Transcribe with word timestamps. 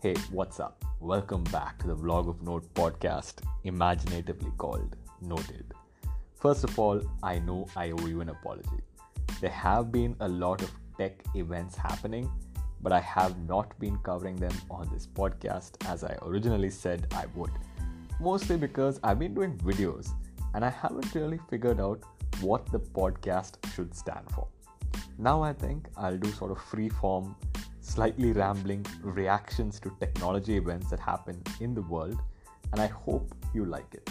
Hey, 0.00 0.14
what's 0.30 0.60
up? 0.60 0.84
Welcome 1.00 1.42
back 1.50 1.76
to 1.80 1.88
the 1.88 1.96
Vlog 1.96 2.28
of 2.28 2.40
Note 2.40 2.72
podcast, 2.74 3.42
imaginatively 3.64 4.52
called 4.56 4.94
Noted. 5.20 5.74
First 6.36 6.62
of 6.62 6.78
all, 6.78 7.02
I 7.24 7.40
know 7.40 7.66
I 7.74 7.90
owe 7.90 8.06
you 8.06 8.20
an 8.20 8.28
apology. 8.28 8.80
There 9.40 9.50
have 9.50 9.90
been 9.90 10.14
a 10.20 10.28
lot 10.28 10.62
of 10.62 10.70
tech 10.96 11.24
events 11.34 11.74
happening, 11.74 12.30
but 12.80 12.92
I 12.92 13.00
have 13.00 13.36
not 13.48 13.76
been 13.80 13.98
covering 14.04 14.36
them 14.36 14.52
on 14.70 14.88
this 14.92 15.04
podcast 15.04 15.84
as 15.88 16.04
I 16.04 16.16
originally 16.22 16.70
said 16.70 17.08
I 17.12 17.24
would. 17.34 17.50
Mostly 18.20 18.56
because 18.56 19.00
I've 19.02 19.18
been 19.18 19.34
doing 19.34 19.58
videos 19.58 20.10
and 20.54 20.64
I 20.64 20.70
haven't 20.70 21.12
really 21.12 21.40
figured 21.50 21.80
out 21.80 22.04
what 22.40 22.70
the 22.70 22.78
podcast 22.78 23.56
should 23.74 23.92
stand 23.96 24.30
for. 24.30 24.46
Now 25.18 25.42
I 25.42 25.54
think 25.54 25.88
I'll 25.96 26.16
do 26.16 26.30
sort 26.30 26.52
of 26.52 26.62
free 26.62 26.88
form, 26.88 27.34
slightly 27.88 28.32
rambling 28.32 28.84
reactions 29.02 29.80
to 29.80 29.90
technology 29.98 30.56
events 30.56 30.90
that 30.90 31.00
happen 31.00 31.42
in 31.60 31.74
the 31.74 31.82
world, 31.82 32.20
and 32.72 32.80
I 32.80 32.86
hope 32.86 33.34
you 33.54 33.64
like 33.64 33.94
it. 33.94 34.08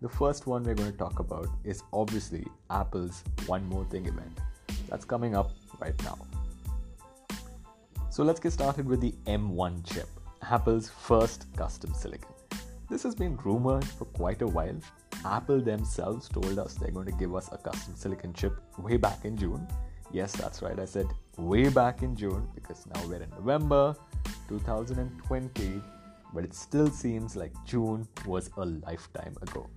The 0.00 0.08
first 0.08 0.46
one 0.46 0.62
we're 0.62 0.74
going 0.74 0.90
to 0.90 0.96
talk 0.96 1.18
about 1.18 1.48
is 1.62 1.82
obviously 1.92 2.46
Apple's 2.70 3.22
One 3.46 3.64
More 3.66 3.84
Thing 3.84 4.06
event. 4.06 4.38
That's 4.88 5.04
coming 5.04 5.36
up 5.36 5.50
right 5.78 6.00
now. 6.04 6.18
So 8.08 8.24
let's 8.24 8.40
get 8.40 8.52
started 8.52 8.86
with 8.86 9.00
the 9.00 9.12
M1 9.26 9.92
chip, 9.92 10.08
Apple's 10.42 10.88
first 10.88 11.46
custom 11.54 11.92
silicon. 11.94 12.32
This 12.88 13.02
has 13.02 13.14
been 13.14 13.36
rumored 13.44 13.84
for 13.84 14.06
quite 14.06 14.40
a 14.40 14.46
while. 14.46 14.76
Apple 15.24 15.60
themselves 15.60 16.28
told 16.28 16.58
us 16.58 16.74
they're 16.74 16.90
going 16.90 17.06
to 17.06 17.18
give 17.18 17.34
us 17.34 17.50
a 17.52 17.58
custom 17.58 17.94
silicon 17.94 18.32
chip 18.32 18.58
way 18.78 18.96
back 18.96 19.24
in 19.24 19.36
June 19.36 19.68
Yes, 20.10 20.32
that's 20.32 20.62
right. 20.62 20.78
I 20.78 20.86
said 20.86 21.06
way 21.36 21.68
back 21.68 22.02
in 22.02 22.16
June 22.16 22.48
because 22.54 22.86
now 22.94 23.00
we're 23.06 23.22
in 23.22 23.30
November 23.30 23.94
2020, 24.48 25.82
but 26.32 26.44
it 26.44 26.54
still 26.54 26.90
seems 26.90 27.36
like 27.36 27.52
June 27.66 28.08
was 28.26 28.50
a 28.56 28.64
lifetime 28.64 29.34
ago. 29.42 29.68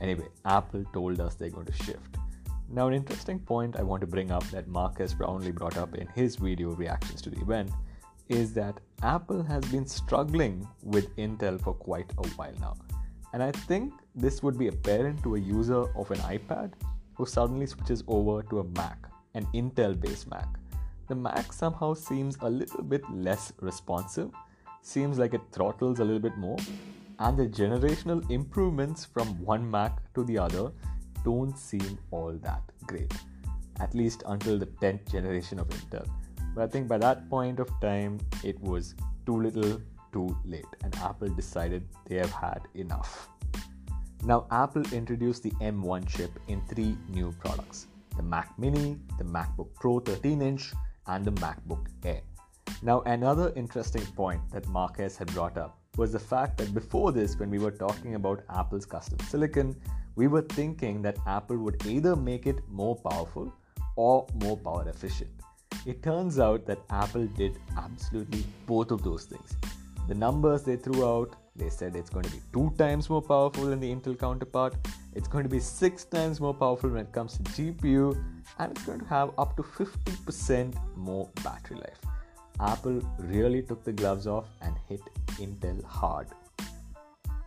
Anyway, 0.00 0.26
Apple 0.44 0.84
told 0.92 1.20
us 1.20 1.34
they're 1.34 1.50
going 1.50 1.66
to 1.66 1.72
shift. 1.72 2.16
Now, 2.72 2.86
an 2.86 2.94
interesting 2.94 3.38
point 3.38 3.76
I 3.76 3.82
want 3.82 4.00
to 4.02 4.06
bring 4.06 4.30
up 4.30 4.44
that 4.50 4.68
Marques 4.68 5.12
Brownlee 5.14 5.50
brought 5.50 5.76
up 5.76 5.94
in 5.94 6.06
his 6.08 6.36
video 6.36 6.70
reactions 6.70 7.20
to 7.22 7.30
the 7.30 7.40
event 7.40 7.70
is 8.28 8.52
that 8.54 8.78
Apple 9.02 9.42
has 9.42 9.64
been 9.66 9.86
struggling 9.86 10.66
with 10.82 11.14
Intel 11.16 11.60
for 11.60 11.74
quite 11.74 12.12
a 12.18 12.28
while 12.28 12.54
now. 12.60 12.76
And 13.32 13.42
I 13.42 13.50
think 13.50 13.92
this 14.14 14.42
would 14.42 14.56
be 14.58 14.68
apparent 14.68 15.22
to 15.24 15.34
a 15.34 15.38
user 15.38 15.82
of 15.96 16.10
an 16.10 16.18
iPad 16.18 16.72
who 17.14 17.26
suddenly 17.26 17.66
switches 17.66 18.04
over 18.06 18.42
to 18.44 18.60
a 18.60 18.64
Mac 18.64 19.09
an 19.34 19.46
Intel 19.54 19.98
based 19.98 20.28
Mac. 20.30 20.48
The 21.08 21.14
Mac 21.14 21.52
somehow 21.52 21.94
seems 21.94 22.36
a 22.40 22.48
little 22.48 22.82
bit 22.82 23.02
less 23.10 23.52
responsive, 23.60 24.30
seems 24.82 25.18
like 25.18 25.34
it 25.34 25.40
throttles 25.52 25.98
a 25.98 26.04
little 26.04 26.20
bit 26.20 26.36
more, 26.36 26.58
and 27.18 27.36
the 27.36 27.46
generational 27.46 28.28
improvements 28.30 29.04
from 29.04 29.26
one 29.44 29.68
Mac 29.70 29.98
to 30.14 30.24
the 30.24 30.38
other 30.38 30.72
don't 31.24 31.58
seem 31.58 31.98
all 32.10 32.32
that 32.42 32.62
great, 32.86 33.12
at 33.80 33.94
least 33.94 34.22
until 34.26 34.58
the 34.58 34.66
10th 34.66 35.10
generation 35.10 35.58
of 35.58 35.68
Intel. 35.68 36.08
But 36.54 36.64
I 36.64 36.66
think 36.66 36.88
by 36.88 36.98
that 36.98 37.28
point 37.28 37.60
of 37.60 37.68
time, 37.80 38.18
it 38.42 38.60
was 38.60 38.94
too 39.26 39.40
little, 39.40 39.80
too 40.12 40.36
late, 40.44 40.64
and 40.82 40.94
Apple 40.96 41.28
decided 41.28 41.86
they 42.06 42.16
have 42.16 42.32
had 42.32 42.62
enough. 42.74 43.28
Now, 44.24 44.46
Apple 44.50 44.82
introduced 44.92 45.42
the 45.42 45.52
M1 45.60 46.06
chip 46.06 46.38
in 46.48 46.60
three 46.66 46.96
new 47.08 47.32
products 47.40 47.86
the 48.20 48.26
Mac 48.26 48.58
Mini, 48.58 48.98
the 49.16 49.24
MacBook 49.24 49.74
Pro 49.74 49.98
13 49.98 50.42
inch, 50.42 50.74
and 51.06 51.24
the 51.24 51.32
MacBook 51.44 51.86
Air. 52.04 52.20
Now, 52.82 53.00
another 53.06 53.50
interesting 53.56 54.04
point 54.14 54.42
that 54.52 54.68
Marques 54.68 55.16
had 55.16 55.32
brought 55.32 55.56
up 55.56 55.78
was 55.96 56.12
the 56.12 56.18
fact 56.18 56.58
that 56.58 56.74
before 56.74 57.12
this, 57.12 57.38
when 57.38 57.48
we 57.48 57.58
were 57.58 57.70
talking 57.70 58.16
about 58.16 58.42
Apple's 58.50 58.84
custom 58.84 59.18
silicon, 59.20 59.74
we 60.16 60.26
were 60.26 60.42
thinking 60.42 61.00
that 61.00 61.16
Apple 61.26 61.56
would 61.56 61.86
either 61.86 62.14
make 62.14 62.46
it 62.46 62.58
more 62.68 62.94
powerful 62.94 63.50
or 63.96 64.26
more 64.42 64.58
power 64.58 64.86
efficient. 64.86 65.30
It 65.86 66.02
turns 66.02 66.38
out 66.38 66.66
that 66.66 66.80
Apple 66.90 67.26
did 67.26 67.58
absolutely 67.78 68.44
both 68.66 68.90
of 68.90 69.02
those 69.02 69.24
things. 69.24 69.56
The 70.08 70.14
numbers 70.14 70.62
they 70.62 70.76
threw 70.76 71.06
out, 71.08 71.36
they 71.60 71.68
said 71.68 71.94
it's 71.94 72.10
going 72.10 72.24
to 72.24 72.30
be 72.30 72.40
two 72.52 72.72
times 72.78 73.10
more 73.10 73.22
powerful 73.22 73.64
than 73.66 73.80
the 73.80 73.94
Intel 73.94 74.18
counterpart, 74.18 74.74
it's 75.14 75.28
going 75.28 75.44
to 75.44 75.50
be 75.50 75.60
six 75.60 76.04
times 76.04 76.40
more 76.40 76.54
powerful 76.54 76.90
when 76.90 77.02
it 77.02 77.12
comes 77.12 77.36
to 77.36 77.42
GPU, 77.42 78.04
and 78.58 78.72
it's 78.72 78.84
going 78.84 79.00
to 79.00 79.06
have 79.06 79.30
up 79.38 79.56
to 79.56 79.62
50% 79.62 80.74
more 80.96 81.28
battery 81.44 81.76
life. 81.76 82.00
Apple 82.60 83.00
really 83.18 83.62
took 83.62 83.84
the 83.84 83.92
gloves 83.92 84.26
off 84.26 84.46
and 84.62 84.74
hit 84.88 85.00
Intel 85.38 85.84
hard. 85.84 86.28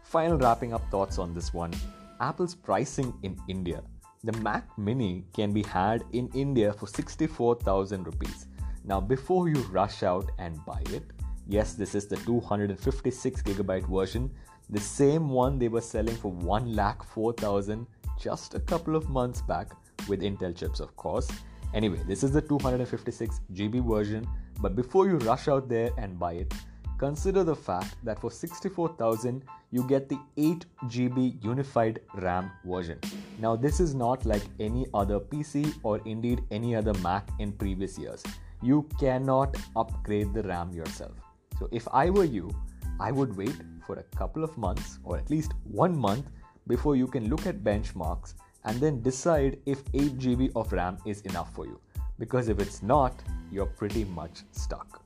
Final 0.04 0.38
wrapping 0.38 0.74
up 0.74 0.90
thoughts 0.92 1.18
on 1.18 1.34
this 1.34 1.54
one 1.54 1.74
Apple's 2.20 2.56
pricing 2.56 3.14
in 3.24 3.36
India. 3.48 3.82
The 4.24 4.32
Mac 4.40 4.66
Mini 4.78 5.26
can 5.34 5.52
be 5.52 5.64
had 5.64 6.04
in 6.14 6.30
India 6.34 6.72
for 6.72 6.88
64,000 6.88 8.06
rupees. 8.06 8.48
Now, 8.86 9.02
before 9.02 9.50
you 9.50 9.60
rush 9.64 10.04
out 10.04 10.32
and 10.40 10.64
buy 10.66 10.82
it, 10.92 11.04
yes, 11.48 11.74
this 11.74 11.96
is 11.96 12.08
the 12.08 12.18
256 12.18 13.42
gigabyte 13.42 13.88
version, 13.90 14.30
the 14.70 14.80
same 14.80 15.30
one 15.30 15.60
they 15.60 15.68
were 15.68 15.82
selling 15.82 16.16
for 16.16 16.32
1 16.32 16.76
lakh 16.76 17.04
4000 17.04 17.86
just 18.20 18.54
a 18.54 18.60
couple 18.60 18.96
of 18.96 19.10
months 19.10 19.42
back 19.42 19.72
with 20.08 20.22
Intel 20.22 20.56
chips, 20.56 20.80
of 20.80 20.96
course. 20.96 21.30
Anyway, 21.74 22.00
this 22.08 22.24
is 22.24 22.32
the 22.32 22.42
256 22.42 23.42
GB 23.54 23.88
version, 23.88 24.28
but 24.62 24.76
before 24.76 25.08
you 25.08 25.18
rush 25.18 25.48
out 25.48 25.68
there 25.68 25.90
and 25.98 26.20
buy 26.20 26.34
it, 26.34 26.54
consider 27.00 27.44
the 27.44 27.56
fact 27.56 27.96
that 28.04 28.20
for 28.20 28.30
64000 28.32 29.44
you 29.72 29.84
get 29.88 30.08
the 30.08 30.20
8 30.38 30.66
GB 30.86 31.44
unified 31.44 32.00
RAM 32.16 32.52
version. 32.64 33.00
Now, 33.40 33.56
this 33.56 33.80
is 33.80 33.96
not 33.96 34.26
like 34.26 34.44
any 34.60 34.86
other 34.94 35.20
PC 35.20 35.74
or 35.84 36.00
indeed 36.06 36.44
any 36.52 36.76
other 36.76 36.94
Mac 37.00 37.28
in 37.40 37.52
previous 37.52 37.98
years. 37.98 38.24
You 38.62 38.88
cannot 39.00 39.58
upgrade 39.76 40.34
the 40.34 40.44
RAM 40.44 40.72
yourself. 40.72 41.33
So, 41.64 41.70
if 41.72 41.88
I 41.94 42.10
were 42.10 42.26
you, 42.26 42.52
I 43.00 43.14
would 43.14 43.38
wait 43.38 43.56
for 43.88 43.96
a 43.96 44.04
couple 44.18 44.44
of 44.44 44.58
months 44.58 45.00
or 45.06 45.18
at 45.18 45.30
least 45.30 45.54
one 45.64 45.96
month 45.96 46.26
before 46.68 46.98
you 46.98 47.08
can 47.08 47.30
look 47.30 47.46
at 47.48 47.64
benchmarks 47.64 48.34
and 48.66 48.82
then 48.82 49.02
decide 49.02 49.60
if 49.66 49.82
8 49.94 50.18
GB 50.18 50.52
of 50.58 50.74
RAM 50.74 50.98
is 51.06 51.22
enough 51.22 51.54
for 51.54 51.66
you. 51.66 51.80
Because 52.20 52.50
if 52.50 52.60
it's 52.60 52.84
not, 52.84 53.14
you're 53.50 53.74
pretty 53.78 54.04
much 54.04 54.42
stuck. 54.52 55.02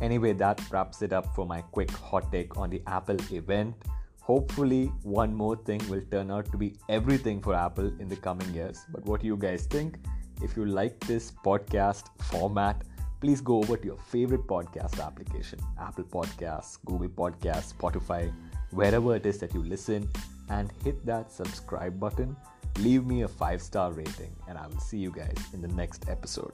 Anyway, 0.00 0.32
that 0.32 0.60
wraps 0.72 1.02
it 1.02 1.12
up 1.12 1.32
for 1.36 1.46
my 1.46 1.60
quick 1.60 1.92
hot 1.92 2.32
take 2.32 2.56
on 2.56 2.68
the 2.68 2.82
Apple 2.88 3.18
event. 3.30 3.76
Hopefully, 4.22 4.86
one 5.04 5.32
more 5.32 5.54
thing 5.54 5.80
will 5.88 6.02
turn 6.10 6.32
out 6.32 6.50
to 6.50 6.58
be 6.58 6.74
everything 6.88 7.40
for 7.40 7.54
Apple 7.54 7.92
in 8.00 8.08
the 8.08 8.16
coming 8.16 8.52
years. 8.52 8.86
But 8.90 9.06
what 9.06 9.20
do 9.20 9.28
you 9.28 9.36
guys 9.36 9.66
think? 9.66 9.98
If 10.42 10.56
you 10.56 10.66
like 10.66 10.98
this 11.06 11.30
podcast 11.30 12.08
format, 12.22 12.82
please 13.20 13.40
go 13.40 13.58
over 13.58 13.76
to 13.76 13.86
your 13.86 13.98
favorite 13.98 14.46
podcast 14.46 15.04
application 15.04 15.58
Apple 15.78 16.04
Podcasts, 16.04 16.78
Google 16.84 17.08
Podcasts, 17.08 17.74
Spotify, 17.74 18.32
wherever 18.70 19.14
it 19.16 19.26
is 19.26 19.38
that 19.38 19.54
you 19.54 19.62
listen, 19.62 20.08
and 20.48 20.72
hit 20.84 21.04
that 21.06 21.30
subscribe 21.30 22.00
button. 22.00 22.36
Leave 22.78 23.04
me 23.06 23.22
a 23.22 23.28
five 23.28 23.60
star 23.60 23.92
rating, 23.92 24.34
and 24.48 24.56
I 24.56 24.66
will 24.66 24.80
see 24.80 24.98
you 24.98 25.10
guys 25.10 25.36
in 25.52 25.60
the 25.60 25.68
next 25.68 26.08
episode. 26.08 26.52